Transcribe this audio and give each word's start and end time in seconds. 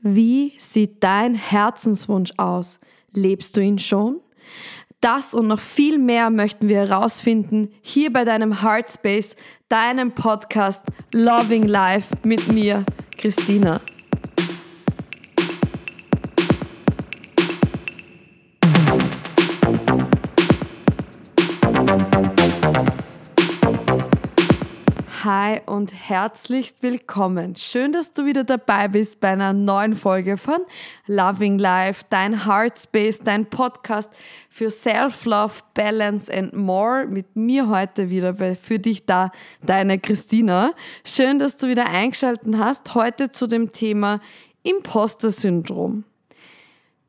Wie 0.00 0.52
sieht 0.58 1.02
dein 1.02 1.34
Herzenswunsch 1.34 2.32
aus? 2.36 2.78
Lebst 3.12 3.56
du 3.56 3.60
ihn 3.60 3.78
schon? 3.78 4.20
Das 5.00 5.34
und 5.34 5.46
noch 5.48 5.60
viel 5.60 5.98
mehr 5.98 6.30
möchten 6.30 6.68
wir 6.68 6.78
herausfinden 6.78 7.70
hier 7.82 8.12
bei 8.12 8.24
deinem 8.24 8.62
Heartspace, 8.62 9.36
deinem 9.68 10.12
Podcast 10.12 10.84
Loving 11.12 11.64
Life 11.64 12.16
mit 12.24 12.48
mir, 12.52 12.84
Christina. 13.16 13.80
Hi 25.30 25.60
und 25.66 25.92
herzlichst 25.92 26.82
willkommen. 26.82 27.54
Schön, 27.54 27.92
dass 27.92 28.14
du 28.14 28.24
wieder 28.24 28.44
dabei 28.44 28.88
bist 28.88 29.20
bei 29.20 29.28
einer 29.28 29.52
neuen 29.52 29.94
Folge 29.94 30.38
von 30.38 30.60
Loving 31.06 31.58
Life, 31.58 32.04
dein 32.08 32.46
Heartspace, 32.46 33.18
dein 33.18 33.44
Podcast 33.44 34.10
für 34.48 34.70
Self-Love, 34.70 35.52
Balance 35.74 36.32
and 36.32 36.54
More. 36.54 37.04
Mit 37.06 37.36
mir 37.36 37.68
heute 37.68 38.08
wieder 38.08 38.34
für 38.54 38.78
dich 38.78 39.04
da, 39.04 39.30
deine 39.60 39.98
Christina. 39.98 40.72
Schön, 41.04 41.38
dass 41.38 41.58
du 41.58 41.68
wieder 41.68 41.90
eingeschaltet 41.90 42.54
hast. 42.56 42.94
Heute 42.94 43.30
zu 43.30 43.46
dem 43.46 43.70
Thema 43.70 44.20
Imposter-Syndrom. 44.62 46.04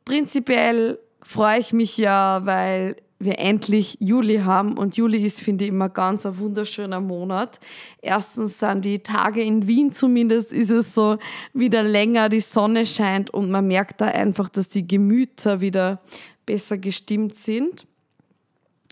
Prinzipiell 0.04 1.00
freue 1.24 1.60
ich 1.60 1.72
mich 1.72 1.96
ja, 1.96 2.42
weil 2.46 2.98
wir 3.20 3.38
endlich 3.40 3.98
Juli 4.00 4.38
haben 4.38 4.78
und 4.78 4.96
Juli 4.96 5.24
ist, 5.24 5.42
finde 5.42 5.66
ich, 5.66 5.70
immer 5.70 5.90
ganz 5.90 6.26
ein 6.26 6.38
wunderschöner 6.38 7.02
Monat. 7.02 7.60
Erstens 8.02 8.60
sind 8.60 8.86
die 8.86 9.00
Tage 9.00 9.42
in 9.42 9.68
Wien 9.68 9.92
zumindest, 9.92 10.54
ist 10.54 10.72
es 10.72 10.94
so 10.94 11.18
wieder 11.54 11.84
länger, 11.84 12.30
die 12.30 12.40
Sonne 12.40 12.86
scheint 12.86 13.30
und 13.30 13.52
man 13.52 13.68
merkt 13.68 14.00
da 14.00 14.06
einfach, 14.06 14.48
dass 14.48 14.70
die 14.70 14.88
Gemüter 14.88 15.60
wieder 15.60 16.00
besser 16.46 16.78
gestimmt 16.78 17.36
sind. 17.36 17.86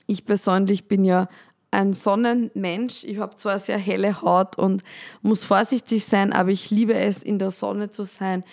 Ich 0.08 0.26
persönlich 0.26 0.86
bin 0.90 1.06
ja 1.06 1.30
ein 1.72 1.94
Sonnenmensch. 1.94 3.06
Ich 3.06 3.20
habe 3.20 3.36
zwar 3.36 3.60
sehr 3.60 3.78
helle 3.78 4.22
Haut 4.22 4.58
und 4.58 4.84
muss 5.22 5.44
vorsichtig 5.44 6.04
sein, 6.04 6.34
aber 6.34 6.50
ich 6.50 6.70
liebe 6.70 6.94
es, 6.94 7.24
in 7.24 7.40
der 7.40 7.52
Sonne 7.52 7.92
zu 7.92 8.04
sein 8.04 8.44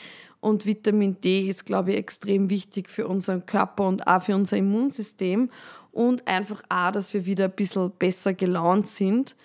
und 0.45 0.67
Vitamin 0.67 1.17
D 1.23 1.48
ist, 1.48 1.64
glaube 1.64 1.92
ich, 1.92 1.97
extrem 1.97 2.50
wichtig 2.50 2.91
für 2.91 3.09
unseren 3.09 3.47
Körper 3.47 3.89
und 3.89 4.06
auch 4.06 4.23
für 4.23 4.34
unser 4.34 4.59
Immunsystem. 4.59 5.48
Und 5.91 6.28
einfach 6.28 6.62
auch, 6.69 6.91
dass 6.91 7.14
wir 7.14 7.25
wieder 7.25 7.47
ein 7.47 7.53
bisschen 7.53 7.91
besser 7.98 8.34
gelaunt 8.34 8.86
sind. 8.86 9.36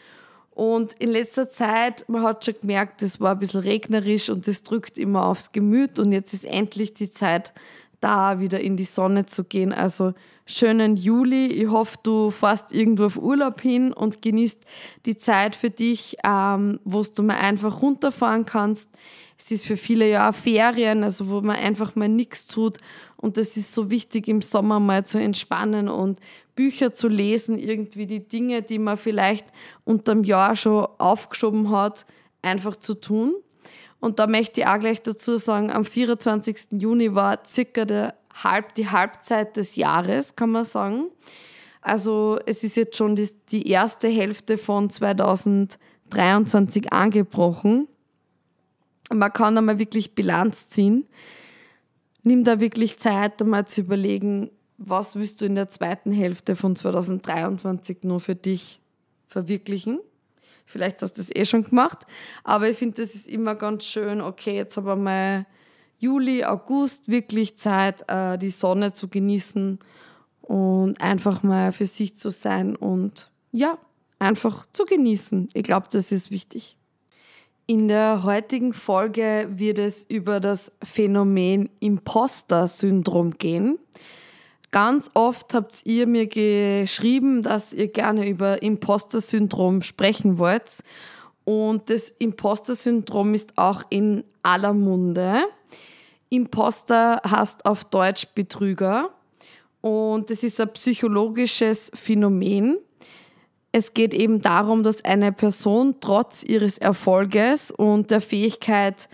Und 0.52 0.92
in 1.00 1.08
letzter 1.08 1.50
Zeit, 1.50 2.04
man 2.10 2.24
hat 2.24 2.44
schon 2.44 2.56
gemerkt, 2.60 3.02
es 3.02 3.22
war 3.22 3.32
ein 3.32 3.40
bisschen 3.40 3.62
regnerisch 3.62 4.30
und 4.30 4.46
das 4.46 4.64
drückt 4.64 4.98
immer 4.98 5.26
aufs 5.26 5.54
Gemüt. 5.54 6.00
Und 6.00 6.12
jetzt 6.12 6.34
ist 6.34 6.44
endlich 6.44 6.94
die 6.94 7.10
Zeit, 7.10 7.54
da 8.00 8.40
wieder 8.40 8.60
in 8.60 8.78
die 8.78 8.84
Sonne 8.84 9.26
zu 9.26 9.44
gehen. 9.44 9.74
Also 9.74 10.14
schönen 10.46 10.96
Juli. 10.96 11.48
Ich 11.48 11.70
hoffe, 11.70 11.98
du 12.04 12.32
fährst 12.32 12.74
irgendwo 12.74 13.06
auf 13.06 13.18
Urlaub 13.18 13.62
hin 13.62 13.94
und 13.94 14.22
genießt 14.22 14.62
die 15.06 15.18
Zeit 15.18 15.56
für 15.56 15.70
dich, 15.70 16.18
ähm, 16.26 16.80
wo 16.84 17.04
du 17.04 17.24
mal 17.24 17.38
einfach 17.38 17.82
runterfahren 17.82 18.46
kannst. 18.46 18.90
Es 19.38 19.52
ist 19.52 19.66
für 19.66 19.78
viele 19.78 20.10
ja 20.10 20.30
auch 20.30 20.36
Ferien, 20.36 21.04
also 21.04 21.30
wo 21.30 21.42
man 21.42 21.56
einfach 21.56 21.96
mal 21.96 22.10
nichts 22.10 22.46
tut. 22.46 22.78
Und 23.16 23.38
das 23.38 23.58
ist 23.58 23.74
so 23.74 23.90
wichtig, 23.90 24.28
im 24.28 24.42
Sommer 24.42 24.80
mal 24.80 25.06
zu 25.06 25.20
entspannen 25.20 25.88
und 25.88 26.20
Bücher 26.56 26.94
zu 26.94 27.08
lesen, 27.08 27.58
irgendwie 27.58 28.06
die 28.06 28.28
Dinge, 28.28 28.62
die 28.62 28.80
man 28.80 28.98
vielleicht 28.98 29.48
unterm 29.86 30.26
Jahr 30.26 30.58
schon 30.58 30.88
aufgeschoben 30.98 31.70
hat, 31.72 32.06
einfach 32.42 32.76
zu 32.76 32.96
tun. 32.96 33.34
Und 34.00 34.20
da 34.20 34.28
möchte 34.28 34.62
ich 34.62 34.68
auch 34.68 34.80
gleich 34.80 35.02
dazu 35.02 35.38
sagen, 35.38 35.72
am 35.72 35.86
24. 35.86 36.82
Juni 36.82 37.16
war 37.16 37.40
circa 37.46 37.86
der 37.86 38.16
Halb, 38.34 38.76
die 38.76 38.90
Halbzeit 38.90 39.58
des 39.58 39.76
Jahres, 39.76 40.36
kann 40.36 40.52
man 40.52 40.66
sagen. 40.66 41.08
Also 41.82 42.40
es 42.46 42.64
ist 42.64 42.78
jetzt 42.78 42.96
schon 42.96 43.16
die, 43.16 43.30
die 43.52 43.70
erste 43.70 44.08
Hälfte 44.08 44.58
von 44.58 44.90
2023 44.90 46.94
angebrochen 46.94 47.88
man 49.14 49.34
kann 49.34 49.58
einmal 49.58 49.80
wirklich 49.80 50.16
Bilanz 50.16 50.70
ziehen. 50.70 51.08
Nimm 52.24 52.44
da 52.44 52.60
wirklich 52.60 53.00
Zeit, 53.00 53.42
einmal 53.42 53.68
zu 53.68 53.82
überlegen, 53.82 54.52
was 54.78 55.16
willst 55.16 55.42
du 55.42 55.46
in 55.46 55.56
der 55.56 55.70
zweiten 55.70 56.12
Hälfte 56.12 56.56
von 56.56 56.76
2023 56.76 58.04
nur 58.04 58.20
für 58.20 58.36
dich 58.36 58.82
verwirklichen. 59.28 60.00
Vielleicht 60.70 61.02
hast 61.02 61.14
du 61.14 61.22
das 61.22 61.36
eh 61.36 61.46
schon 61.46 61.64
gemacht, 61.64 62.06
aber 62.44 62.70
ich 62.70 62.78
finde, 62.78 63.02
das 63.02 63.16
ist 63.16 63.28
immer 63.28 63.56
ganz 63.56 63.86
schön, 63.86 64.22
okay, 64.22 64.56
jetzt 64.56 64.78
haben 64.78 64.86
wir 64.86 64.96
mal 64.96 65.48
Juli, 65.98 66.46
August 66.46 67.08
wirklich 67.08 67.58
Zeit, 67.58 68.08
äh, 68.08 68.38
die 68.38 68.52
Sonne 68.52 68.94
zu 68.94 69.08
genießen 69.08 69.80
und 70.44 71.02
einfach 71.02 71.42
mal 71.42 71.74
für 71.74 71.88
sich 71.88 72.16
zu 72.16 72.30
sein 72.30 72.76
und 72.76 73.32
ja, 73.52 73.80
einfach 74.20 74.68
zu 74.72 74.86
genießen. 74.86 75.50
Ich 75.56 75.64
glaube, 75.64 75.88
das 75.92 76.12
ist 76.12 76.30
wichtig. 76.30 76.78
In 77.66 77.88
der 77.88 78.22
heutigen 78.22 78.74
Folge 78.74 79.48
wird 79.50 79.80
es 79.80 80.04
über 80.04 80.40
das 80.40 80.72
Phänomen 80.84 81.72
Imposter-Syndrom 81.80 83.40
gehen. 83.40 83.80
Ganz 84.72 85.10
oft 85.16 85.54
habt 85.56 85.82
ihr 85.86 86.06
mir 86.06 86.28
geschrieben, 86.28 87.42
dass 87.42 87.74
ihr 87.74 87.88
gerne 87.88 88.30
über 88.30 88.62
Imposter-Syndrom 88.62 89.82
sprechen 89.82 90.38
wollt. 90.38 90.84
Und 91.44 91.90
das 91.90 92.10
Imposter-Syndrom 92.20 93.34
ist 93.34 93.58
auch 93.58 93.84
in 93.90 94.24
aller 94.44 94.74
Munde. 94.74 95.42
Imposter 96.30 97.20
heißt 97.28 97.66
auf 97.66 97.86
Deutsch 97.86 98.28
Betrüger. 98.36 99.10
Und 99.82 100.30
es 100.30 100.44
ist 100.44 100.62
ein 100.62 100.72
psychologisches 100.74 101.92
Phänomen. 101.96 102.78
Es 103.72 103.94
geht 103.94 104.14
eben 104.14 104.42
darum, 104.42 104.84
dass 104.84 105.04
eine 105.04 105.32
Person 105.32 105.96
trotz 106.02 106.44
ihres 106.44 106.78
Erfolges 106.78 107.72
und 107.72 108.12
der 108.12 108.22
Fähigkeit 108.22 109.10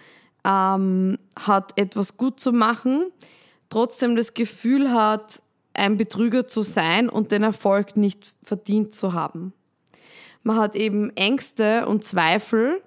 ähm, 0.45 1.17
hat, 1.37 1.79
etwas 1.79 2.17
gut 2.17 2.39
zu 2.39 2.51
machen, 2.51 3.11
trotzdem 3.69 4.16
das 4.16 4.33
Gefühl 4.33 4.91
hat, 4.91 5.41
ein 5.75 5.97
Betrüger 5.97 6.47
zu 6.47 6.61
sein 6.61 7.09
und 7.09 7.31
den 7.31 7.43
Erfolg 7.43 7.97
nicht 7.97 8.33
verdient 8.43 8.93
zu 8.93 9.13
haben. 9.13 9.53
Man 10.43 10.57
hat 10.57 10.75
eben 10.75 11.09
Ängste 11.15 11.87
und 11.87 12.03
Zweifel 12.03 12.81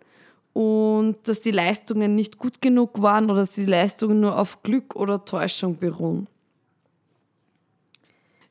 und 0.53 1.17
dass 1.25 1.41
die 1.41 1.51
Leistungen 1.51 2.15
nicht 2.15 2.39
gut 2.39 2.61
genug 2.61 3.03
waren 3.03 3.25
oder 3.31 3.41
dass 3.41 3.55
die 3.55 3.65
Leistungen 3.65 4.21
nur 4.21 4.39
auf 4.39 4.63
Glück 4.63 4.97
oder 4.97 5.25
Täuschung 5.25 5.77
beruhen. 5.77 6.29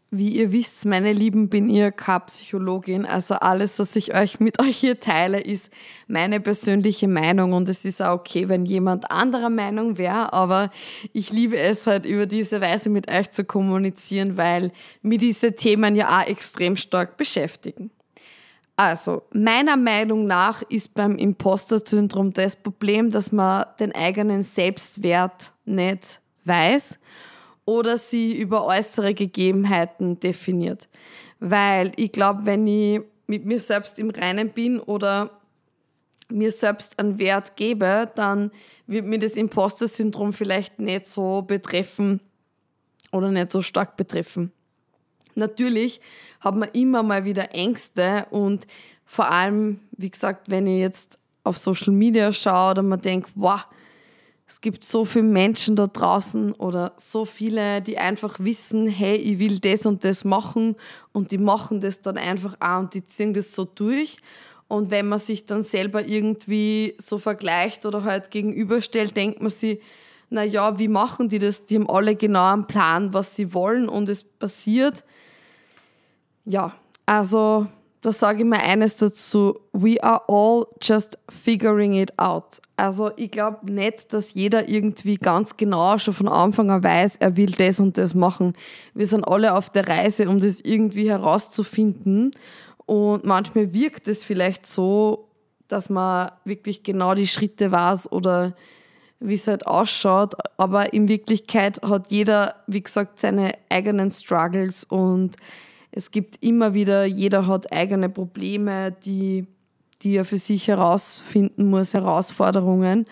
Wie 0.09 0.29
ihr 0.29 0.53
wisst, 0.53 0.85
meine 0.85 1.12
Lieben, 1.12 1.50
bin 1.50 1.69
ich 1.69 1.94
keine 1.97 2.22
Psychologin. 2.22 3.06
Also 3.06 3.35
alles, 3.35 3.78
was 3.78 3.94
ich 3.97 4.16
euch 4.16 4.40
mit 4.40 4.62
euch 4.62 4.78
hier 4.78 5.01
teile, 5.01 5.41
ist 5.41 5.69
meine 6.07 6.40
persönliche 6.40 7.09
Meinung. 7.09 7.51
Und 7.51 7.68
es 7.68 7.84
ist 7.84 8.01
auch 8.01 8.19
okay, 8.19 8.47
wenn 8.47 8.66
jemand 8.66 9.12
anderer 9.12 9.50
Meinung 9.50 9.97
wäre. 9.97 10.31
Aber 10.31 10.72
ich 11.12 11.31
liebe 11.31 11.57
es 11.57 11.88
halt 11.88 12.06
über 12.06 12.25
diese 12.25 12.62
Weise 12.62 12.90
mit 12.90 13.12
euch 13.12 13.31
zu 13.31 13.44
kommunizieren, 13.44 14.38
weil 14.38 14.72
mir 15.01 15.17
diese 15.17 15.53
Themen 15.53 15.96
ja 15.96 16.19
auch 16.19 16.28
extrem 16.28 16.78
stark 16.78 17.17
beschäftigen. 17.17 17.91
Also, 18.78 19.23
meiner 19.34 19.75
Meinung 19.75 20.25
nach 20.25 20.62
ist 20.69 20.94
beim 20.94 21.17
Imposter-Syndrom 21.17 22.31
das 22.31 22.56
Problem, 22.56 23.12
dass 23.12 23.31
man 23.31 23.66
den 23.79 23.94
eigenen 23.94 24.44
Selbstwert 24.44 25.51
nicht 25.66 26.22
weiß 26.46 26.97
oder 27.67 27.97
sie 27.97 28.33
über 28.33 28.66
äußere 28.66 29.13
Gegebenheiten 29.13 30.19
definiert. 30.22 30.88
Weil 31.41 31.91
ich 31.97 32.13
glaube, 32.13 32.45
wenn 32.45 32.66
ich 32.66 33.01
mit 33.28 33.45
mir 33.45 33.59
selbst 33.59 34.00
im 34.00 34.09
Reinen 34.09 34.50
bin 34.50 34.79
oder 34.79 35.31
mir 36.29 36.50
selbst 36.51 36.97
einen 36.97 37.19
Wert 37.19 37.57
gebe, 37.57 38.09
dann 38.16 38.51
wird 38.88 39.05
mir 39.05 39.19
das 39.19 39.35
Imposter-Syndrom 39.35 40.31
vielleicht 40.31 40.79
nicht 40.79 41.05
so 41.05 41.41
betreffen 41.41 42.22
oder 43.11 43.31
nicht 43.31 43.52
so 43.52 43.61
stark 43.61 43.97
betreffen. 43.97 44.53
Natürlich 45.35 45.99
hat 46.40 46.55
man 46.55 46.69
immer 46.72 47.03
mal 47.03 47.25
wieder 47.25 47.53
Ängste 47.53 48.28
und 48.31 48.66
vor 49.05 49.29
allem, 49.29 49.81
wie 49.91 50.09
gesagt, 50.09 50.49
wenn 50.49 50.67
ich 50.67 50.79
jetzt 50.79 51.19
auf 51.43 51.58
Social 51.58 51.93
Media 51.93 52.31
schaue 52.31 52.72
oder 52.72 52.84
man 52.84 53.02
denkt, 53.02 53.29
wow, 53.35 53.66
es 54.47 54.61
gibt 54.61 54.85
so 54.85 55.03
viele 55.03 55.26
Menschen 55.26 55.76
da 55.76 55.88
draußen 55.88 56.53
oder 56.53 56.94
so 56.96 57.26
viele, 57.26 57.82
die 57.82 57.97
einfach 57.97 58.40
wissen, 58.40 58.88
hey, 58.88 59.17
ich 59.17 59.40
will 59.40 59.59
das 59.59 59.85
und 59.85 60.05
das 60.05 60.23
machen 60.23 60.76
und 61.11 61.32
die 61.32 61.38
machen 61.38 61.82
das 61.82 62.02
dann 62.02 62.17
einfach 62.17 62.55
auch 62.61 62.79
und 62.79 62.94
die 62.94 63.05
ziehen 63.05 63.34
das 63.34 63.53
so 63.53 63.66
durch. 63.66 64.17
Und 64.70 64.90
wenn 64.90 65.09
man 65.09 65.20
sich 65.20 65.46
dann 65.46 65.64
selber 65.64 66.05
irgendwie 66.08 66.96
so 66.97 67.17
vergleicht 67.17 67.85
oder 67.85 68.03
halt 68.03 68.32
gegenüberstellt, 68.32 69.16
denkt 69.16 69.41
man 69.41 69.52
sich, 69.52 69.82
naja, 70.29 70.79
wie 70.79 70.90
machen 70.90 71.29
die 71.29 71.40
das? 71.40 71.66
Die 71.66 71.76
haben 71.76 71.90
alle 71.90 72.16
genau 72.16 72.52
einen 72.53 72.67
Plan, 72.67 73.14
was 73.14 73.35
sie 73.35 73.53
wollen 73.53 73.90
und 73.90 74.08
es 74.09 74.23
passiert. 74.23 75.03
Ja, 76.46 76.73
also 77.05 77.67
da 78.02 78.11
sage 78.11 78.40
ich 78.40 78.46
mir 78.46 78.61
eines 78.61 78.97
dazu, 78.97 79.59
we 79.73 80.02
are 80.03 80.22
all 80.28 80.66
just 80.82 81.17
figuring 81.29 81.94
it 81.94 82.17
out. 82.17 82.61
Also 82.76 83.11
ich 83.16 83.32
glaube 83.32 83.72
nicht, 83.72 84.14
dass 84.14 84.34
jeder 84.35 84.70
irgendwie 84.70 85.16
ganz 85.16 85.58
genau 85.58 85.97
schon 85.97 86.14
von 86.14 86.28
Anfang 86.28 86.70
an 86.70 86.84
weiß, 86.84 87.17
er 87.17 87.35
will 87.38 87.52
das 87.52 87.79
und 87.79 87.97
das 87.97 88.14
machen. 88.14 88.53
Wir 88.94 89.08
sind 89.08 89.23
alle 89.23 89.55
auf 89.55 89.70
der 89.72 89.88
Reise, 89.88 90.29
um 90.29 90.40
das 90.40 90.61
irgendwie 90.61 91.09
herauszufinden. 91.09 92.32
Und 92.85 93.26
manchmal 93.26 93.73
wirkt 93.73 94.08
es 94.08 94.23
vielleicht 94.23 94.66
so, 94.66 95.28
dass 95.67 95.90
man 95.90 96.32
wirklich 96.46 96.84
genau 96.84 97.16
die 97.16 97.28
Schritte 97.28 97.72
weiß 97.72 98.11
oder 98.11 98.55
wie 99.20 99.34
es 99.34 99.47
halt 99.47 99.66
ausschaut. 99.66 100.35
Aber 100.58 100.93
in 100.93 101.08
Wirklichkeit 101.08 101.82
hat 101.82 102.11
jeder, 102.11 102.55
wie 102.67 102.82
gesagt, 102.82 103.20
seine 103.20 103.53
eigenen 103.70 104.11
Struggles 104.11 104.84
und 104.84 105.35
es 105.91 106.11
gibt 106.11 106.43
immer 106.43 106.73
wieder, 106.73 107.05
jeder 107.05 107.47
hat 107.47 107.72
eigene 107.72 108.09
Probleme, 108.09 108.91
die, 109.05 109.47
die 110.01 110.16
er 110.16 110.25
für 110.25 110.37
sich 110.37 110.67
herausfinden 110.67 111.69
muss, 111.69 111.93
Herausforderungen 111.93 113.05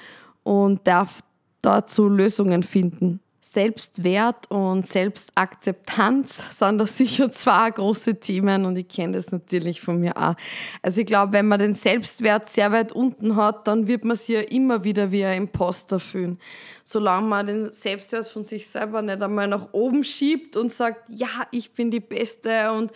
und 0.43 0.85
darf 0.87 1.21
dazu 1.61 2.07
Lösungen 2.07 2.63
finden. 2.63 3.19
Selbstwert 3.47 4.49
und 4.49 4.89
Selbstakzeptanz 4.89 6.41
sind 6.51 6.79
da 6.79 6.87
sicher 6.87 7.31
zwei 7.31 7.69
große 7.69 8.19
Themen 8.19 8.65
und 8.65 8.75
ich 8.75 8.87
kenne 8.87 9.13
das 9.13 9.31
natürlich 9.31 9.81
von 9.81 9.99
mir 9.99 10.17
auch. 10.17 10.35
Also 10.81 11.01
ich 11.01 11.07
glaube, 11.07 11.33
wenn 11.33 11.47
man 11.47 11.59
den 11.59 11.75
Selbstwert 11.75 12.49
sehr 12.49 12.71
weit 12.71 12.91
unten 12.91 13.35
hat, 13.35 13.67
dann 13.67 13.87
wird 13.87 14.03
man 14.03 14.17
sich 14.17 14.35
ja 14.35 14.41
immer 14.41 14.83
wieder 14.83 15.11
wie 15.11 15.23
ein 15.23 15.43
Imposter 15.43 15.99
fühlen. 15.99 16.39
Solange 16.83 17.27
man 17.27 17.45
den 17.45 17.71
Selbstwert 17.71 18.27
von 18.27 18.43
sich 18.43 18.67
selber 18.67 19.03
nicht 19.03 19.21
einmal 19.21 19.47
nach 19.47 19.69
oben 19.73 20.03
schiebt 20.03 20.57
und 20.57 20.73
sagt, 20.73 21.07
ja, 21.09 21.47
ich 21.51 21.71
bin 21.71 21.91
die 21.91 21.99
Beste 21.99 22.71
und 22.71 22.91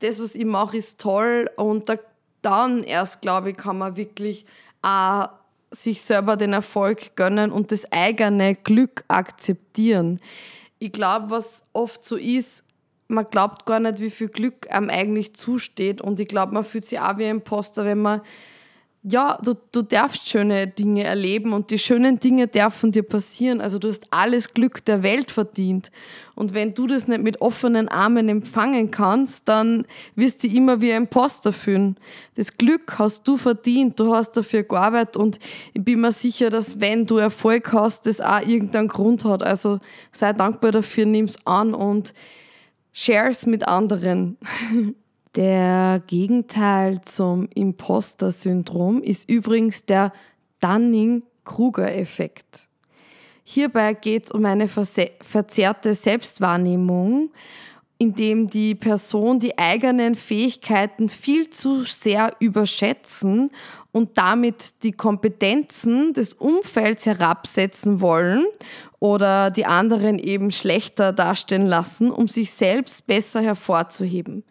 das, 0.00 0.20
was 0.20 0.34
ich 0.34 0.44
mache, 0.44 0.76
ist 0.76 1.00
toll 1.00 1.50
und 1.56 1.88
da, 1.88 1.96
dann 2.42 2.84
erst, 2.84 3.22
glaube 3.22 3.50
ich, 3.50 3.56
kann 3.56 3.78
man 3.78 3.96
wirklich 3.96 4.44
auch 4.82 5.28
sich 5.74 6.02
selber 6.02 6.36
den 6.36 6.52
Erfolg 6.52 7.16
gönnen 7.16 7.52
und 7.52 7.72
das 7.72 7.90
eigene 7.92 8.54
Glück 8.54 9.04
akzeptieren. 9.08 10.20
Ich 10.78 10.92
glaube, 10.92 11.30
was 11.30 11.64
oft 11.72 12.04
so 12.04 12.16
ist, 12.16 12.64
man 13.08 13.26
glaubt 13.30 13.66
gar 13.66 13.80
nicht, 13.80 14.00
wie 14.00 14.10
viel 14.10 14.28
Glück 14.28 14.70
einem 14.70 14.90
eigentlich 14.90 15.34
zusteht. 15.34 16.00
Und 16.00 16.20
ich 16.20 16.28
glaube, 16.28 16.54
man 16.54 16.64
fühlt 16.64 16.84
sich 16.84 17.00
auch 17.00 17.18
wie 17.18 17.24
ein 17.24 17.36
Imposter, 17.36 17.84
wenn 17.84 17.98
man 17.98 18.22
ja, 19.06 19.38
du, 19.44 19.52
du 19.70 19.82
darfst 19.82 20.26
schöne 20.30 20.66
Dinge 20.66 21.04
erleben 21.04 21.52
und 21.52 21.70
die 21.70 21.78
schönen 21.78 22.20
Dinge 22.20 22.48
dürfen 22.48 22.90
dir 22.90 23.02
passieren. 23.02 23.60
Also 23.60 23.78
du 23.78 23.88
hast 23.88 24.06
alles 24.10 24.54
Glück 24.54 24.82
der 24.86 25.02
Welt 25.02 25.30
verdient. 25.30 25.90
Und 26.34 26.54
wenn 26.54 26.72
du 26.72 26.86
das 26.86 27.06
nicht 27.06 27.22
mit 27.22 27.42
offenen 27.42 27.88
Armen 27.88 28.30
empfangen 28.30 28.90
kannst, 28.90 29.46
dann 29.46 29.84
wirst 30.14 30.42
du 30.42 30.48
immer 30.48 30.80
wie 30.80 30.90
ein 30.90 31.02
Imposter 31.02 31.52
fühlen. 31.52 31.98
Das 32.36 32.56
Glück 32.56 32.98
hast 32.98 33.28
du 33.28 33.36
verdient, 33.36 34.00
du 34.00 34.14
hast 34.14 34.32
dafür 34.38 34.62
gearbeitet 34.62 35.18
und 35.18 35.38
ich 35.74 35.84
bin 35.84 36.00
mir 36.00 36.10
sicher, 36.10 36.48
dass 36.48 36.80
wenn 36.80 37.06
du 37.06 37.18
Erfolg 37.18 37.74
hast, 37.74 38.06
das 38.06 38.22
auch 38.22 38.40
irgendeinen 38.40 38.88
Grund 38.88 39.26
hat. 39.26 39.42
Also 39.42 39.80
sei 40.12 40.32
dankbar 40.32 40.72
dafür, 40.72 41.04
nimm 41.04 41.26
es 41.26 41.46
an 41.46 41.74
und 41.74 42.14
share 42.94 43.28
es 43.28 43.44
mit 43.44 43.68
anderen. 43.68 44.38
Der 45.36 46.02
Gegenteil 46.06 47.00
zum 47.02 47.48
Imposter-Syndrom 47.52 49.02
ist 49.02 49.28
übrigens 49.28 49.84
der 49.84 50.12
Dunning-Kruger-Effekt. 50.60 52.68
Hierbei 53.42 53.94
geht 53.94 54.26
es 54.26 54.30
um 54.30 54.44
eine 54.44 54.68
verzerrte 54.68 55.94
Selbstwahrnehmung, 55.94 57.32
in 57.98 58.14
dem 58.14 58.48
die 58.48 58.76
Person 58.76 59.40
die 59.40 59.58
eigenen 59.58 60.14
Fähigkeiten 60.14 61.08
viel 61.08 61.50
zu 61.50 61.82
sehr 61.82 62.32
überschätzen 62.38 63.50
und 63.90 64.16
damit 64.16 64.84
die 64.84 64.92
Kompetenzen 64.92 66.14
des 66.14 66.34
Umfelds 66.34 67.06
herabsetzen 67.06 68.00
wollen 68.00 68.46
oder 69.04 69.50
die 69.50 69.66
anderen 69.66 70.18
eben 70.18 70.50
schlechter 70.50 71.12
dastehen 71.12 71.66
lassen, 71.66 72.10
um 72.10 72.26
sich 72.26 72.52
selbst 72.52 73.06
besser 73.06 73.42
hervorzuheben. 73.42 74.44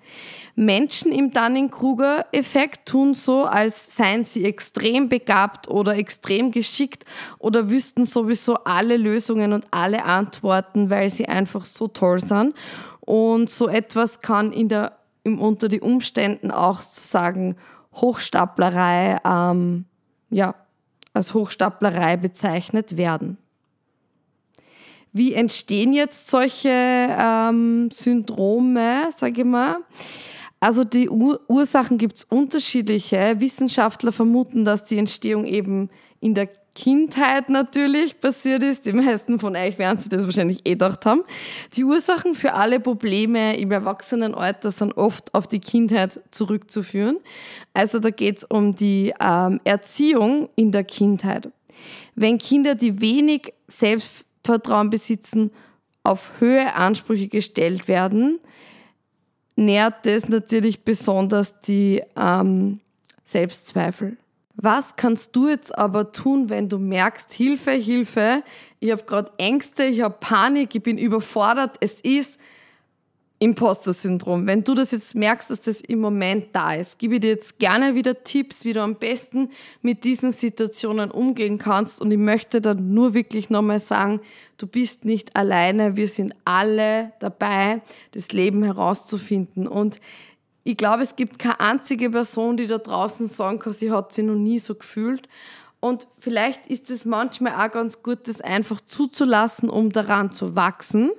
Menschen 0.54 1.12
im 1.12 1.32
Dunning-Kruger-Effekt 1.32 2.88
tun 2.88 3.16
so, 3.16 3.46
als 3.46 3.96
seien 3.96 4.24
sie 4.24 4.46
extrem 4.46 5.10
begabt 5.10 5.68
oder 5.68 5.98
extrem 5.98 6.52
geschickt 6.52 7.04
oder 7.40 7.72
wüssten 7.72 8.06
sowieso 8.06 8.54
alle 8.64 8.98
Lösungen 8.98 9.54
und 9.54 9.66
alle 9.72 10.06
Antworten, 10.06 10.92
weil 10.92 11.10
sie 11.10 11.28
einfach 11.28 11.66
so 11.66 11.88
toll 11.88 12.24
sind. 12.24 12.54
Und 13.00 13.50
so 13.50 13.68
etwas 13.68 14.22
kann 14.22 14.52
in 14.52 14.70
der, 14.70 15.00
im, 15.24 15.40
unter 15.40 15.68
die 15.68 15.82
Umständen 15.82 16.52
auch 16.52 16.80
sozusagen 16.84 17.56
Hochstaplerei, 17.96 19.18
ähm, 19.26 19.86
ja, 20.30 20.54
als 21.12 21.34
Hochstaplerei 21.34 22.18
bezeichnet 22.18 22.98
werden. 22.98 23.40
Wie 25.14 25.34
entstehen 25.34 25.94
jetzt 25.94 26.28
solche 26.28 26.70
ähm, 26.70 27.90
Syndrome, 27.92 29.10
sage 29.16 29.42
ich 29.42 29.48
mal? 29.48 29.78
Also 30.60 30.84
die 30.84 31.10
Ur 31.10 31.40
Ursachen 31.48 31.98
gibt 31.98 32.18
es 32.18 32.24
unterschiedliche. 32.24 33.36
Wissenschaftler 33.40 34.12
vermuten, 34.12 34.66
dass 34.66 34.86
die 34.86 34.98
Entstehung 34.98 35.46
eben 35.46 35.90
in 36.20 36.34
der 36.34 36.50
Kindheit 36.74 37.50
natürlich 37.50 38.20
passiert 38.20 38.64
ist. 38.64 38.86
Die 38.86 38.94
meisten 38.94 39.40
von 39.40 39.56
euch 39.56 39.78
werden 39.78 40.00
sich 40.00 40.10
das 40.10 40.24
wahrscheinlich 40.24 40.62
eh 40.66 40.72
gedacht 40.72 41.06
haben. 41.06 41.22
Die 41.76 41.84
Ursachen 41.84 42.34
für 42.34 42.54
alle 42.54 42.80
Probleme 42.80 43.58
im 43.58 43.72
Erwachsenenalter 43.72 44.72
sind 44.72 44.98
oft 44.98 45.34
auf 45.34 45.48
die 45.48 45.60
Kindheit 45.60 46.20
zurückzuführen. 46.32 47.18
Also 47.74 48.00
da 48.00 48.10
geht 48.10 48.40
es 48.40 48.44
um 48.46 48.76
die 48.76 49.14
ähm, 49.20 49.60
Erziehung 49.64 50.50
in 50.56 50.72
der 50.72 50.84
Kindheit. 50.84 51.52
Wenn 52.16 52.38
Kinder, 52.38 52.76
die 52.76 53.02
wenig 53.02 53.54
Selbst 53.68 54.26
Selbstvertrauen 54.44 54.90
besitzen, 54.90 55.52
auf 56.04 56.32
höhere 56.40 56.74
Ansprüche 56.74 57.30
gestellt 57.30 57.88
werden, 57.88 58.40
nährt 59.56 60.06
das 60.06 60.28
natürlich 60.28 60.84
besonders 60.84 61.62
die 61.62 62.04
ähm, 62.18 62.82
Selbstzweifel. 63.24 64.18
Was 64.56 64.98
kannst 64.98 65.36
du 65.36 65.48
jetzt 65.48 65.76
aber 65.78 66.12
tun, 66.12 66.50
wenn 66.50 66.68
du 66.68 66.78
merkst, 66.78 67.32
Hilfe, 67.32 67.72
Hilfe, 67.72 68.44
ich 68.82 68.92
habe 68.92 69.04
gerade 69.04 69.32
Ängste, 69.38 69.86
ich 69.86 70.02
habe 70.02 70.18
Panik, 70.20 70.76
ich 70.76 70.84
bin 70.84 70.98
überfordert, 70.98 71.78
es 71.80 72.02
ist 72.02 72.40
Imposter-Syndrom. 73.44 74.48
Wenn 74.48 74.64
du 74.64 74.74
das 74.74 74.92
jetzt 74.92 75.16
merkst, 75.16 75.52
dass 75.52 75.62
das 75.62 75.82
im 75.82 76.00
Moment 76.00 76.48
da 76.54 76.76
ist, 76.76 76.98
gebe 76.98 77.16
ich 77.16 77.22
dir 77.22 77.32
jetzt 77.32 77.60
gerne 77.60 77.96
wieder 77.96 78.24
Tipps, 78.24 78.64
wie 78.64 78.74
du 78.74 78.82
am 78.82 78.96
besten 78.96 79.50
mit 79.82 80.04
diesen 80.04 80.32
Situationen 80.32 81.12
umgehen 81.12 81.58
kannst. 81.58 82.02
Und 82.02 82.12
ich 82.12 82.18
möchte 82.18 82.62
dann 82.62 82.94
nur 82.94 83.14
wirklich 83.14 83.50
nochmal 83.50 83.80
sagen, 83.80 84.22
du 84.58 84.68
bist 84.68 85.06
nicht 85.06 85.36
alleine, 85.36 85.96
wir 85.96 86.08
sind 86.08 86.34
alle 86.46 87.12
dabei, 87.20 87.82
das 88.12 88.32
Leben 88.32 88.64
herauszufinden. 88.64 89.68
Und 89.68 90.00
ich 90.64 90.78
glaube, 90.78 91.04
es 91.04 91.16
gibt 91.16 91.40
keine 91.40 91.60
einzige 91.60 92.10
Person, 92.10 92.56
die 92.56 92.68
da 92.68 92.78
draußen 92.78 93.28
sagen 93.28 93.60
kann, 93.60 93.74
sie 93.74 93.92
hat 93.92 94.14
sich 94.14 94.24
noch 94.24 94.36
nie 94.36 94.60
so 94.60 94.76
gefühlt. 94.76 95.28
Und 95.84 96.08
vielleicht 96.18 96.68
ist 96.68 96.90
es 96.90 97.04
manchmal 97.04 97.56
auch 97.56 97.70
ganz 97.70 98.04
gut, 98.04 98.30
das 98.30 98.40
einfach 98.40 98.80
zuzulassen, 98.80 99.70
um 99.70 99.92
daran 99.92 100.32
zu 100.32 100.56
wachsen. 100.56 101.12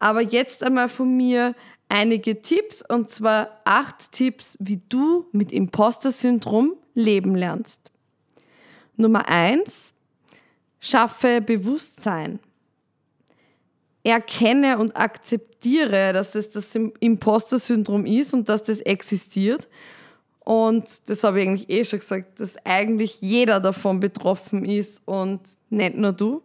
Aber 0.00 0.20
jetzt 0.20 0.64
einmal 0.64 0.88
von 0.88 1.16
mir 1.16 1.54
einige 1.88 2.42
Tipps, 2.42 2.82
und 2.88 3.10
zwar 3.10 3.60
acht 3.64 4.12
Tipps, 4.12 4.56
wie 4.60 4.80
du 4.88 5.26
mit 5.32 5.52
Imposter-Syndrom 5.52 6.74
leben 6.94 7.34
lernst. 7.34 7.90
Nummer 8.96 9.28
eins, 9.28 9.94
schaffe 10.80 11.40
Bewusstsein. 11.40 12.40
Erkenne 14.02 14.78
und 14.78 14.96
akzeptiere, 14.96 16.12
dass 16.12 16.34
es 16.34 16.50
das 16.50 16.74
Imposter-Syndrom 16.74 18.06
ist 18.06 18.32
und 18.34 18.48
dass 18.48 18.62
das 18.62 18.80
existiert 18.80 19.68
und 20.48 20.86
das 21.04 21.24
habe 21.24 21.42
ich 21.42 21.46
eigentlich 21.46 21.68
eh 21.68 21.84
schon 21.84 21.98
gesagt, 21.98 22.40
dass 22.40 22.56
eigentlich 22.64 23.20
jeder 23.20 23.60
davon 23.60 24.00
betroffen 24.00 24.64
ist 24.64 25.02
und 25.04 25.42
nicht 25.68 25.94
nur 25.94 26.12
du. 26.12 26.42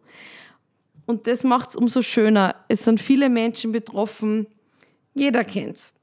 Und 1.05 1.25
das 1.25 1.45
macht 1.45 1.69
es 1.69 1.77
umso 1.77 2.01
schöner. 2.01 2.53
Es 2.67 2.83
sind 2.83 2.99
viele 2.99 3.29
Menschen 3.29 3.71
betroffen, 3.71 4.47
jeder 5.13 5.43
kennt 5.43 5.77
es. 5.77 5.93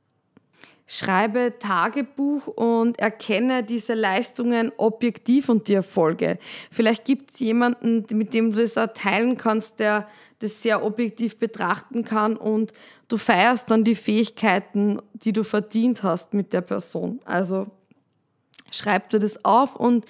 Schreibe 0.86 1.54
Tagebuch 1.60 2.48
und 2.48 2.98
erkenne 2.98 3.62
diese 3.62 3.94
Leistungen 3.94 4.72
objektiv 4.76 5.48
und 5.48 5.68
die 5.68 5.74
Erfolge. 5.74 6.38
Vielleicht 6.72 7.04
gibt 7.04 7.30
es 7.30 7.38
jemanden, 7.38 8.04
mit 8.12 8.34
dem 8.34 8.50
du 8.50 8.60
das 8.60 8.76
auch 8.76 8.92
teilen 8.92 9.36
kannst, 9.36 9.78
der 9.78 10.08
das 10.40 10.62
sehr 10.62 10.82
objektiv 10.82 11.38
betrachten 11.38 12.04
kann 12.04 12.36
und 12.36 12.72
du 13.06 13.18
feierst 13.18 13.70
dann 13.70 13.84
die 13.84 13.94
Fähigkeiten, 13.94 15.00
die 15.12 15.32
du 15.32 15.44
verdient 15.44 16.02
hast 16.02 16.34
mit 16.34 16.52
der 16.52 16.62
Person. 16.62 17.20
Also 17.24 17.68
Schreib 18.70 19.10
dir 19.10 19.18
das 19.18 19.44
auf 19.44 19.76
und 19.76 20.06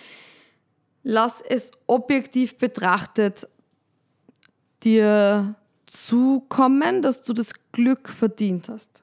lass 1.02 1.40
es 1.40 1.73
objektiv 1.87 2.59
betrachtet 2.59 3.49
dir 4.83 5.54
zukommen, 5.90 7.02
dass 7.02 7.23
du 7.23 7.32
das 7.32 7.52
Glück 7.73 8.09
verdient 8.09 8.68
hast. 8.68 9.02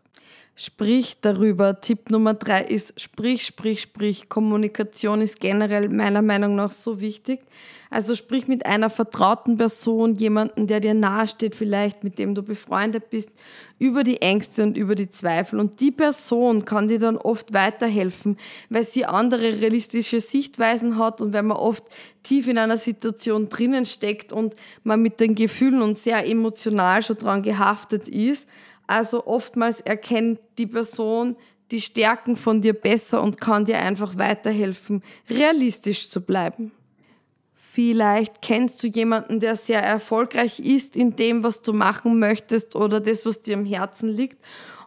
Sprich 0.60 1.22
darüber. 1.22 1.82
Tipp 1.82 2.10
Nummer 2.10 2.34
drei 2.34 2.64
ist, 2.64 3.00
sprich, 3.00 3.46
sprich, 3.46 3.80
sprich. 3.80 4.28
Kommunikation 4.28 5.22
ist 5.22 5.40
generell 5.40 5.88
meiner 5.90 6.24
Meinung 6.24 6.56
nach 6.56 6.72
so 6.72 7.00
wichtig. 7.00 7.42
Also 7.92 8.16
sprich 8.16 8.48
mit 8.48 8.66
einer 8.66 8.90
vertrauten 8.90 9.58
Person, 9.58 10.16
jemanden, 10.16 10.66
der 10.66 10.80
dir 10.80 10.96
nahesteht, 10.96 11.54
vielleicht 11.54 12.04
mit 12.04 12.18
dem 12.18 12.34
du 12.34 12.42
befreundet 12.42 13.12
bist, 13.12 13.30
über 13.78 14.04
die 14.04 14.20
Ängste 14.24 14.64
und 14.64 14.78
über 14.78 14.96
die 14.96 15.12
Zweifel. 15.12 15.60
Und 15.60 15.80
die 15.80 15.92
Person 15.92 16.66
kann 16.66 16.88
dir 16.88 16.98
dann 16.98 17.18
oft 17.18 17.54
weiterhelfen, 17.54 18.36
weil 18.72 18.84
sie 18.84 19.06
andere 19.06 19.62
realistische 19.62 20.20
Sichtweisen 20.20 20.98
hat 20.98 21.22
und 21.22 21.34
wenn 21.34 21.46
man 21.46 21.58
oft 21.58 21.84
tief 22.24 22.48
in 22.48 22.58
einer 22.58 22.78
Situation 22.78 23.48
drinnen 23.48 23.86
steckt 23.86 24.34
und 24.34 24.56
man 24.84 25.04
mit 25.04 25.20
den 25.20 25.36
Gefühlen 25.36 25.84
und 25.84 26.00
sehr 26.00 26.28
emotional 26.28 27.04
schon 27.04 27.20
dran 27.20 27.44
gehaftet 27.44 28.10
ist. 28.10 28.48
Also 28.88 29.28
oftmals 29.28 29.82
erkennt 29.82 30.40
die 30.58 30.68
Person 30.68 31.36
die 31.72 31.82
Stärken 31.82 32.38
von 32.38 32.62
dir 32.62 32.74
besser 32.74 33.22
und 33.22 33.42
kann 33.42 33.66
dir 33.66 33.80
einfach 33.80 34.18
weiterhelfen, 34.18 35.04
realistisch 35.30 36.10
zu 36.10 36.22
bleiben. 36.22 36.72
Vielleicht 37.56 38.42
kennst 38.42 38.82
du 38.82 38.88
jemanden, 38.88 39.40
der 39.40 39.56
sehr 39.56 39.84
erfolgreich 39.84 40.60
ist 40.60 40.96
in 40.96 41.16
dem, 41.16 41.44
was 41.44 41.62
du 41.62 41.74
machen 41.74 42.18
möchtest 42.18 42.76
oder 42.76 43.00
das, 43.00 43.26
was 43.26 43.42
dir 43.42 43.56
am 43.56 43.66
Herzen 43.66 44.10
liegt 44.10 44.38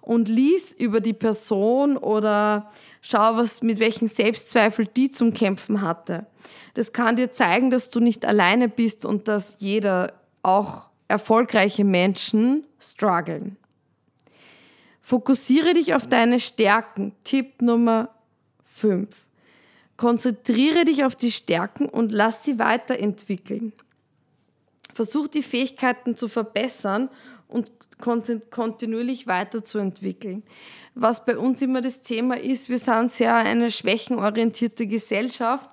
und 0.01 0.29
lies 0.29 0.73
über 0.73 1.01
die 1.01 1.13
Person 1.13 1.97
oder 1.97 2.71
schau, 3.01 3.37
was, 3.37 3.63
mit 3.63 3.79
welchen 3.79 4.09
Selbstzweifel 4.09 4.87
die 4.87 5.11
zum 5.11 5.33
Kämpfen 5.35 5.83
hatte. 5.83 6.27
Das 6.75 6.93
kann 6.93 7.17
dir 7.17 7.31
zeigen, 7.31 7.71
dass 7.71 7.91
du 7.91 8.01
nicht 8.01 8.25
alleine 8.25 8.69
bist 8.69 9.05
und 9.05 9.29
dass 9.29 9.57
jeder, 9.61 10.15
auch 10.43 10.91
erfolgreiche 11.07 11.85
Menschen, 11.85 12.67
strugglen. 12.79 13.57
Fokussiere 15.11 15.75
dich 15.75 15.93
auf 15.95 16.07
deine 16.07 16.39
Stärken. 16.39 17.11
Tipp 17.25 17.63
Nummer 17.63 18.11
5. 18.77 19.09
Konzentriere 19.97 20.85
dich 20.85 21.05
auf 21.05 21.17
die 21.17 21.33
Stärken 21.33 21.87
und 21.87 22.13
lass 22.13 22.45
sie 22.45 22.61
weiterentwickeln. 22.61 23.73
Versuch 24.95 25.27
die 25.27 25.43
Fähigkeiten 25.43 26.15
zu 26.17 26.29
verbessern 26.29 27.09
und 27.49 27.73
kontinuierlich 27.99 29.27
weiterzuentwickeln. 29.27 30.45
Was 30.95 31.25
bei 31.25 31.37
uns 31.37 31.61
immer 31.61 31.81
das 31.81 32.03
Thema 32.03 32.39
ist, 32.39 32.69
wir 32.69 32.79
sind 32.79 33.11
sehr 33.11 33.35
eine 33.35 33.73
schwächenorientierte 33.73 34.87
Gesellschaft 34.87 35.71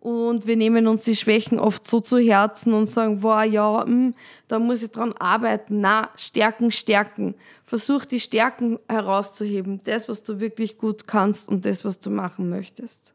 und 0.00 0.46
wir 0.46 0.56
nehmen 0.56 0.86
uns 0.86 1.02
die 1.02 1.14
Schwächen 1.14 1.58
oft 1.58 1.86
so 1.86 2.00
zu 2.00 2.18
Herzen 2.18 2.72
und 2.72 2.86
sagen, 2.86 3.22
wow, 3.22 3.44
ja, 3.44 3.84
mh, 3.84 3.86
hm, 3.86 4.14
da 4.48 4.58
muss 4.58 4.82
ich 4.82 4.90
dran 4.90 5.12
arbeiten. 5.12 5.80
Na, 5.80 6.08
Stärken, 6.16 6.70
Stärken. 6.70 7.34
Versuch 7.66 8.06
die 8.06 8.18
Stärken 8.18 8.78
herauszuheben, 8.88 9.82
das, 9.84 10.08
was 10.08 10.22
du 10.22 10.40
wirklich 10.40 10.78
gut 10.78 11.06
kannst 11.06 11.50
und 11.50 11.66
das, 11.66 11.84
was 11.84 12.00
du 12.00 12.08
machen 12.08 12.48
möchtest. 12.48 13.12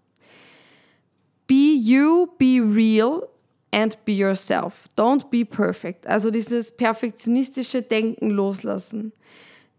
Be 1.48 1.74
you, 1.76 2.28
be 2.38 2.62
real 2.62 3.28
and 3.72 4.06
be 4.06 4.14
yourself. 4.14 4.88
Don't 4.96 5.30
be 5.32 5.44
perfect. 5.44 6.06
Also 6.06 6.30
dieses 6.30 6.72
perfektionistische 6.72 7.82
Denken 7.82 8.30
loslassen. 8.30 9.12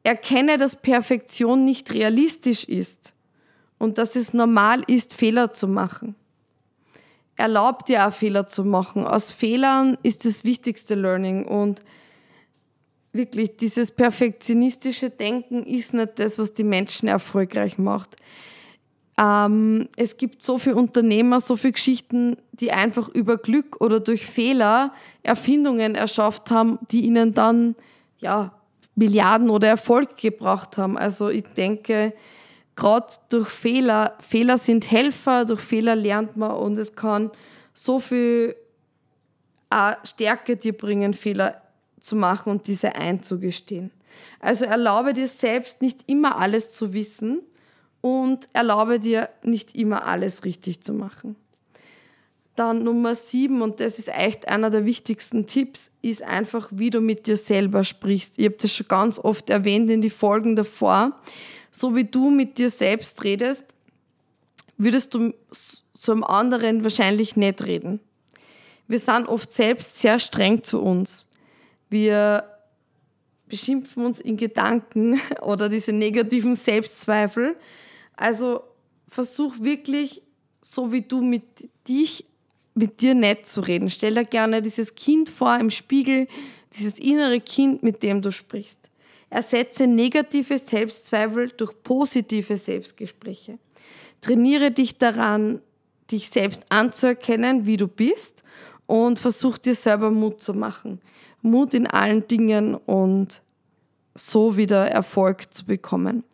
Erkenne, 0.03 0.57
dass 0.57 0.75
Perfektion 0.75 1.65
nicht 1.65 1.93
realistisch 1.95 2.65
ist 2.65 3.13
und 3.79 3.97
dass 3.97 4.17
es 4.17 4.35
normal 4.35 4.83
ist, 4.89 5.15
Fehler 5.15 5.53
zu 5.53 5.69
machen. 5.69 6.17
Erlaub 7.37 7.87
dir 7.87 8.07
auch 8.07 8.12
Fehler 8.12 8.47
zu 8.47 8.64
machen. 8.64 9.07
Aus 9.07 9.31
Fehlern 9.31 9.99
ist 10.02 10.25
das 10.25 10.45
wichtigste 10.45 10.95
Learning 10.95 11.47
und 11.47 11.83
wirklich 13.12 13.57
dieses 13.57 13.90
perfektionistische 13.90 15.11
Denken 15.11 15.64
ist 15.64 15.95
nicht 15.95 16.19
das, 16.19 16.38
was 16.38 16.52
die 16.52 16.64
Menschen 16.64 17.09
erfolgreich 17.09 17.78
macht. 17.78 18.16
Ähm, 19.19 19.88
es 19.97 20.16
gibt 20.19 20.45
so 20.45 20.59
viele 20.59 20.76
Unternehmer, 20.76 21.40
so 21.40 21.57
viele 21.57 21.73
Geschichten, 21.73 22.37
die 22.52 22.73
einfach 22.73 23.09
über 23.09 23.38
Glück 23.38 23.81
oder 23.81 24.00
durch 24.00 24.26
Fehler 24.26 24.93
Erfindungen 25.23 25.95
erschafft 25.95 26.50
haben, 26.50 26.78
die 26.90 27.07
ihnen 27.07 27.33
dann 27.33 27.76
ja, 28.19 28.52
Milliarden 28.95 29.50
oder 29.50 29.69
Erfolg 29.69 30.16
gebracht 30.16 30.78
haben. 30.78 30.99
Also 30.99 31.28
ich 31.28 31.45
denke, 31.57 32.12
gerade 32.76 33.06
durch 33.28 33.49
Fehler, 33.49 34.16
Fehler 34.21 34.59
sind 34.59 34.90
Helfer, 34.90 35.45
durch 35.45 35.61
Fehler 35.61 35.97
lernt 35.97 36.37
man 36.37 36.52
und 36.52 36.78
es 36.78 36.95
kann 36.95 37.30
so 37.75 37.99
viel 38.00 38.54
Stärke 40.04 40.56
dir 40.56 40.76
bringen, 40.76 41.12
Fehler 41.12 41.61
zu 42.00 42.14
machen 42.16 42.50
und 42.50 42.66
diese 42.66 42.95
einzugestehen. 42.95 43.90
Also 44.40 44.64
erlaube 44.64 45.12
dir 45.12 45.28
selbst 45.28 45.83
nicht 45.83 46.04
immer 46.06 46.38
alles 46.38 46.73
zu 46.73 46.92
wissen, 46.92 47.40
und 48.06 48.49
erlaube 48.52 49.00
dir 49.00 49.30
nicht 49.42 49.75
immer 49.75 50.06
alles 50.06 50.45
richtig 50.45 50.80
zu 50.80 50.92
machen. 50.92 51.35
Dann 52.54 52.85
Nummer 52.85 53.16
sieben, 53.16 53.62
und 53.62 53.80
das 53.80 53.99
ist 53.99 54.09
echt 54.09 54.47
einer 54.47 54.71
der 54.71 54.85
wichtigsten 54.85 55.49
Tipps, 55.49 55.90
ist 56.02 56.23
einfach, 56.23 56.68
wie 56.71 56.90
du 56.90 57.00
mit 57.00 57.26
dir 57.26 57.37
selber 57.37 57.83
sprichst. 57.83 58.38
Ich 58.38 58.45
habe 58.45 58.56
das 58.61 58.73
schon 58.73 58.87
ganz 58.87 59.18
oft 59.18 59.50
erwähnt 59.50 59.90
in 59.90 60.02
die 60.02 60.11
Folgen 60.11 60.54
davor. 60.54 61.16
So 61.76 61.95
wie 61.95 62.04
du 62.04 62.30
mit 62.30 62.56
dir 62.56 62.71
selbst 62.71 63.23
redest, 63.23 63.66
würdest 64.78 65.12
du 65.12 65.35
zu 65.50 66.12
einem 66.12 66.25
anderen 66.25 66.85
wahrscheinlich 66.85 67.37
nicht 67.37 67.66
reden. 67.66 68.00
Wir 68.88 68.99
sind 68.99 69.28
oft 69.28 69.52
selbst 69.52 70.00
sehr 70.00 70.18
streng 70.18 70.62
zu 70.62 70.80
uns. 70.80 71.26
Wir 71.90 72.45
beschimpfen 73.47 74.06
uns 74.06 74.21
in 74.21 74.38
Gedanken 74.38 75.21
oder 75.42 75.68
diese 75.68 75.92
negativen 75.92 76.56
Selbstzweifel 76.56 77.56
also 78.16 78.62
versuch 79.09 79.61
wirklich, 79.61 80.23
so 80.62 80.92
wie 80.92 81.02
du 81.02 81.21
mit 81.21 81.68
dich, 81.87 82.25
mit 82.73 83.02
dir 83.02 83.14
nett 83.14 83.45
zu 83.45 83.61
reden. 83.61 83.90
Stell 83.90 84.14
dir 84.14 84.25
gerne 84.25 84.62
dieses 84.62 84.95
Kind 84.95 85.28
vor 85.28 85.59
im 85.59 85.71
Spiegel, 85.71 86.26
dieses 86.73 86.99
innere 86.99 87.38
Kind, 87.38 87.83
mit 87.83 88.02
dem 88.02 88.23
du 88.23 88.33
sprichst. 88.33 88.86
Ersetze 89.30 89.87
negative 89.87 90.59
Selbstzweifel 90.59 91.50
durch 91.56 91.73
positive 91.83 92.56
Selbstgespräche. 92.56 93.59
Trainiere 94.21 94.71
dich 94.71 94.97
daran, 94.97 95.61
dich 96.11 96.30
selbst 96.30 96.62
anzuerkennen, 96.68 97.66
wie 97.66 97.76
du 97.76 97.88
bist 97.88 98.45
und 98.87 99.18
versuch 99.18 99.59
dir 99.59 99.75
selber 99.75 100.11
Mut 100.11 100.42
zu 100.42 100.54
machen. 100.54 101.00
Mut 101.42 101.75
in 101.75 101.87
allen 101.87 102.26
Dingen 102.26 102.75
und 102.75 103.42
so 104.14 104.56
wieder 104.56 104.88
Erfolg 104.90 105.52
zu 105.52 105.64
bekommen. 105.64 106.25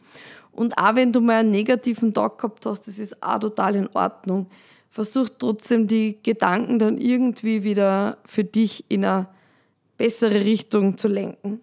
Und 0.53 0.77
auch 0.77 0.95
wenn 0.95 1.13
du 1.13 1.21
mal 1.21 1.41
einen 1.41 1.51
negativen 1.51 2.13
Tag 2.13 2.39
gehabt 2.39 2.67
hast, 2.67 2.87
das 2.87 2.99
ist 2.99 3.23
auch 3.23 3.41
total 3.41 3.75
in 3.75 3.89
Ordnung. 3.95 4.47
Versuch 4.91 5.31
trotzdem 5.39 5.89
die 5.89 6.19
Gedanken 6.23 6.79
dann 6.79 6.99
irgendwie 6.99 7.65
wieder 7.65 8.19
für 8.27 8.45
dich 8.45 8.85
in 8.89 9.05
eine 9.05 9.29
bessere 9.97 10.45
Richtung 10.45 10.99
zu 10.99 11.09
lenken. 11.09 11.61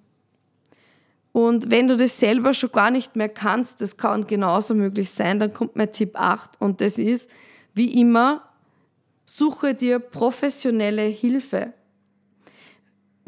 Und 1.48 1.72
wenn 1.72 1.88
du 1.88 1.96
das 1.96 2.20
selber 2.20 2.54
schon 2.54 2.72
gar 2.72 2.92
nicht 2.92 3.16
mehr 3.16 3.30
kannst, 3.30 3.82
das 3.82 3.98
kann 3.98 4.28
genauso 4.28 4.74
möglich 4.74 5.12
sein, 5.12 5.40
dann 5.40 5.54
kommt 5.54 5.76
mein 5.76 5.92
Tipp 5.92 6.12
8 6.14 6.60
und 6.60 6.82
das 6.82 6.98
ist, 6.98 7.30
wie 7.74 8.00
immer, 8.00 8.44
suche 9.26 9.74
dir 9.74 10.00
professionelle 10.00 11.04
Hilfe 11.04 11.74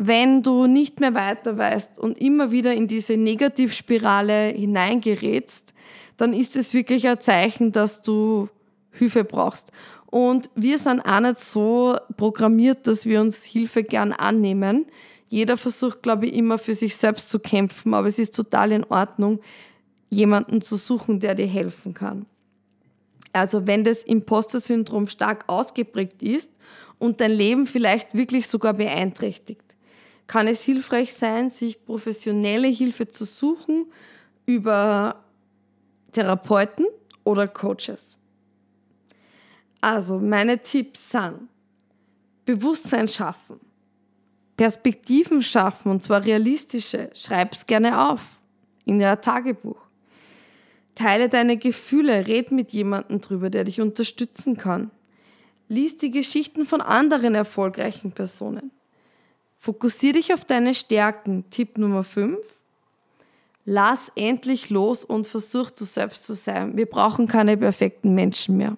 wenn 0.03 0.41
du 0.41 0.65
nicht 0.65 1.00
mehr 1.00 1.13
weiter 1.13 1.60
weißt 1.60 2.00
und 2.00 2.20
immer 2.20 2.50
wieder 2.50 2.74
in 2.74 2.88
diese 2.88 3.18
Negativspirale 3.18 4.48
hineingerätst, 4.48 5.75
dann 6.18 6.34
ist 6.34 6.56
es 6.56 6.74
wirklich 6.74 7.08
ein 7.08 7.20
Zeichen, 7.22 7.72
dass 7.72 8.01
du 8.01 8.50
Hilfe 8.89 9.24
brauchst. 9.24 9.72
Und 10.08 10.50
wir 10.56 10.80
sind 10.80 11.01
auch 11.01 11.20
nicht 11.20 11.38
so 11.38 11.96
programmiert, 12.18 12.88
dass 12.88 13.06
wir 13.06 13.22
uns 13.22 13.44
Hilfe 13.44 13.84
gern 13.84 14.12
annehmen. 14.12 14.88
Jeder 15.32 15.56
versucht, 15.56 16.04
glaube 16.04 16.26
ich, 16.26 16.34
immer 16.34 16.58
für 16.58 16.76
sich 16.76 16.98
selbst 16.98 17.30
zu 17.30 17.40
kämpfen, 17.40 17.94
aber 17.94 18.06
es 18.06 18.20
ist 18.20 18.36
total 18.36 18.74
in 18.74 18.84
Ordnung, 18.84 19.40
jemanden 20.10 20.62
zu 20.62 20.76
suchen, 20.76 21.22
der 21.22 21.36
dir 21.36 21.48
helfen 21.48 21.94
kann. 21.94 22.26
Also 23.32 23.66
wenn 23.66 23.86
das 23.86 24.04
Imposter-Syndrom 24.04 25.08
stark 25.08 25.46
ausgeprägt 25.48 26.22
ist 26.22 26.52
und 27.00 27.22
dein 27.22 27.32
Leben 27.32 27.66
vielleicht 27.66 28.14
wirklich 28.14 28.46
sogar 28.50 28.74
beeinträchtigt, 28.74 29.78
kann 30.28 30.48
es 30.48 30.64
hilfreich 30.64 31.14
sein, 31.14 31.50
sich 31.50 31.86
professionelle 31.86 32.68
Hilfe 32.68 33.08
zu 33.08 33.24
suchen 33.24 33.86
über 34.46 35.24
Therapeuten 36.12 36.88
oder 37.24 37.48
Coaches. 37.48 38.18
Also 39.80 40.20
meine 40.20 40.62
Tipps 40.62 41.12
sind 41.12 41.48
Bewusstsein 42.44 43.08
schaffen, 43.08 43.62
Perspektiven 44.62 45.41
schaffen 45.41 45.89
und 45.89 46.03
zwar 46.03 46.24
realistische. 46.24 47.10
Schreib's 47.15 47.65
gerne 47.65 48.12
auf 48.12 48.22
in 48.86 49.00
dein 49.00 49.20
Tagebuch. 49.20 49.82
Teile 50.94 51.30
deine 51.30 51.58
Gefühle, 51.58 52.27
red 52.27 52.51
mit 52.51 52.70
jemandem 52.70 53.22
drüber, 53.22 53.50
der 53.50 53.63
dich 53.63 53.82
unterstützen 53.82 54.58
kann. 54.58 54.91
Lies 55.68 55.98
die 55.98 56.12
Geschichten 56.12 56.68
von 56.68 56.80
anderen 56.80 57.34
erfolgreichen 57.34 58.12
Personen. 58.12 58.70
Fokussiere 59.58 60.13
dich 60.13 60.32
auf 60.32 60.46
deine 60.46 60.75
Stärken. 60.75 61.44
Tipp 61.50 61.80
Nummer 61.80 62.03
5. 62.03 62.38
Lass 63.65 64.12
endlich 64.15 64.70
los 64.70 65.03
und 65.03 65.25
versuch 65.25 65.72
du 65.72 65.86
selbst 65.86 66.27
zu 66.27 66.36
sein. 66.36 66.77
Wir 66.77 66.86
brauchen 66.86 67.25
keine 67.25 67.58
perfekten 67.58 68.13
Menschen 68.13 68.58
mehr. 68.58 68.77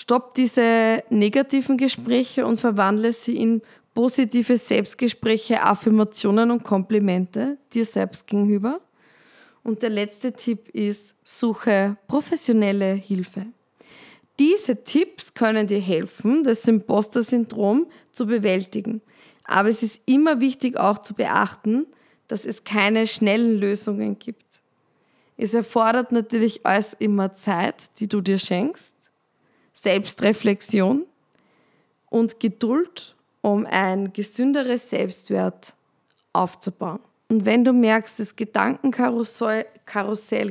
Stopp 0.00 0.34
diese 0.34 1.02
negativen 1.10 1.76
Gespräche 1.76 2.46
und 2.46 2.60
verwandle 2.60 3.12
sie 3.12 3.36
in 3.36 3.62
positive 3.94 4.56
Selbstgespräche, 4.56 5.60
Affirmationen 5.60 6.52
und 6.52 6.62
Komplimente 6.62 7.58
dir 7.74 7.84
selbst 7.84 8.28
gegenüber. 8.28 8.80
Und 9.64 9.82
der 9.82 9.90
letzte 9.90 10.32
Tipp 10.32 10.68
ist, 10.68 11.16
suche 11.24 11.96
professionelle 12.06 12.92
Hilfe. 12.94 13.46
Diese 14.38 14.84
Tipps 14.84 15.34
können 15.34 15.66
dir 15.66 15.80
helfen, 15.80 16.44
das 16.44 16.68
Imposter-Syndrom 16.68 17.88
zu 18.12 18.26
bewältigen. 18.26 19.02
Aber 19.42 19.68
es 19.68 19.82
ist 19.82 20.00
immer 20.06 20.38
wichtig 20.38 20.76
auch 20.76 20.98
zu 20.98 21.14
beachten, 21.14 21.86
dass 22.28 22.44
es 22.44 22.62
keine 22.62 23.08
schnellen 23.08 23.58
Lösungen 23.58 24.16
gibt. 24.16 24.60
Es 25.36 25.54
erfordert 25.54 26.12
natürlich 26.12 26.64
alles 26.64 26.94
immer 27.00 27.34
Zeit, 27.34 27.98
die 27.98 28.08
du 28.08 28.20
dir 28.20 28.38
schenkst, 28.38 28.94
Selbstreflexion 29.80 31.06
und 32.10 32.40
Geduld, 32.40 33.14
um 33.42 33.64
ein 33.66 34.12
gesünderes 34.12 34.90
Selbstwert 34.90 35.74
aufzubauen. 36.32 36.98
Und 37.28 37.44
wenn 37.44 37.64
du 37.64 37.72
merkst, 37.72 38.18
das 38.18 38.34
Gedankenkarussell 38.34 39.66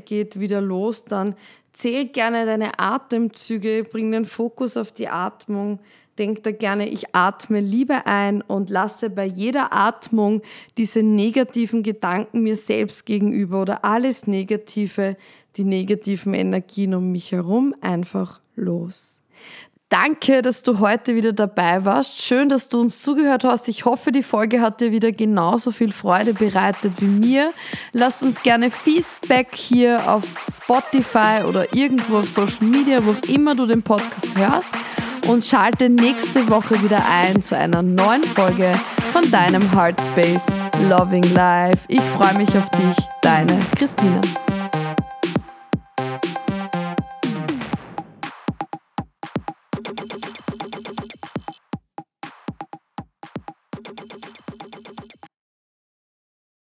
geht 0.06 0.40
wieder 0.40 0.62
los, 0.62 1.04
dann 1.04 1.36
zähl 1.74 2.06
gerne 2.06 2.46
deine 2.46 2.80
Atemzüge, 2.80 3.84
bring 3.84 4.12
den 4.12 4.26
Fokus 4.26 4.78
auf 4.78 4.92
die 4.92 5.10
Atmung, 5.10 5.80
denk 6.18 6.44
da 6.44 6.52
gerne, 6.52 6.88
ich 6.88 7.14
atme 7.14 7.60
Liebe 7.60 8.06
ein 8.06 8.42
und 8.42 8.70
lasse 8.70 9.10
bei 9.10 9.26
jeder 9.26 9.74
Atmung 9.74 10.42
diese 10.78 11.04
negativen 11.04 11.84
Gedanken 11.84 12.44
mir 12.44 12.56
selbst 12.56 13.06
gegenüber 13.06 13.62
oder 13.62 13.84
alles 13.84 14.26
Negative, 14.26 15.18
die 15.58 15.66
negativen 15.66 16.34
Energien 16.34 16.96
um 16.96 17.12
mich 17.12 17.34
herum 17.34 17.76
einfach 17.82 18.40
los. 18.56 19.17
Danke, 19.90 20.42
dass 20.42 20.64
du 20.64 20.80
heute 20.80 21.16
wieder 21.16 21.32
dabei 21.32 21.86
warst. 21.86 22.22
Schön, 22.22 22.50
dass 22.50 22.68
du 22.68 22.82
uns 22.82 23.02
zugehört 23.02 23.46
hast. 23.46 23.70
Ich 23.70 23.86
hoffe, 23.86 24.12
die 24.12 24.22
Folge 24.22 24.60
hat 24.60 24.82
dir 24.82 24.92
wieder 24.92 25.14
genauso 25.14 25.72
viel 25.72 25.94
Freude 25.94 26.34
bereitet 26.34 27.00
wie 27.00 27.06
mir. 27.06 27.54
Lass 27.94 28.22
uns 28.22 28.44
gerne 28.44 28.70
Feedback 28.70 29.56
hier 29.56 30.12
auf 30.12 30.26
Spotify 30.52 31.44
oder 31.48 31.74
irgendwo 31.74 32.18
auf 32.18 32.30
Social 32.30 32.66
Media, 32.66 33.06
wo 33.06 33.12
auch 33.12 33.30
immer 33.30 33.56
du 33.56 33.66
den 33.66 33.82
Podcast 33.82 34.38
hörst 34.38 34.70
und 35.26 35.46
schalte 35.46 35.90
nächste 35.90 36.50
Woche 36.50 36.82
wieder 36.84 37.04
ein 37.10 37.42
zu 37.42 37.56
einer 37.56 37.82
neuen 37.82 38.24
Folge 38.24 38.72
von 39.14 39.30
deinem 39.32 39.72
Heartspace 39.72 40.44
Loving 40.90 41.34
Life. 41.34 41.86
Ich 41.88 42.02
freue 42.02 42.34
mich 42.38 42.50
auf 42.58 42.70
dich, 42.72 43.06
deine 43.22 43.58
Christina. 43.78 44.22